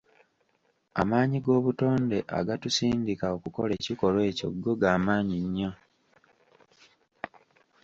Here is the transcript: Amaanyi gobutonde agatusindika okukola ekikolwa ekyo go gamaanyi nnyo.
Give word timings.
Amaanyi 1.01 1.37
gobutonde 1.45 2.17
agatusindika 2.39 3.25
okukola 3.35 3.71
ekikolwa 3.79 4.21
ekyo 4.29 4.47
go 4.63 4.73
gamaanyi 4.81 5.37
nnyo. 5.45 5.71